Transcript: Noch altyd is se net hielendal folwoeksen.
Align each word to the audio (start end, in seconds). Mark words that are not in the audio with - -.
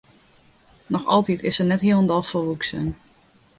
Noch 0.89 1.05
altyd 1.05 1.43
is 1.49 1.55
se 1.55 1.63
net 1.65 1.81
hielendal 1.87 2.23
folwoeksen. 2.29 2.93